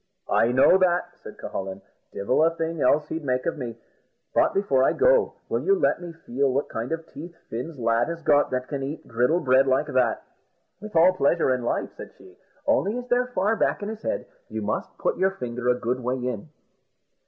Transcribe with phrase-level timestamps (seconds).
[0.31, 3.77] "I know that," says Cucullin; "divil a thing else he'd make of me;
[4.33, 8.07] but before I go, will you let me feel what kind of teeth Fin's lad
[8.07, 10.23] has got that can eat griddle bread like that?"
[10.79, 12.35] "With all pleasure in life," said she;
[12.65, 15.99] "only, as they're far back in his head, you must put your finger a good
[15.99, 16.49] way in."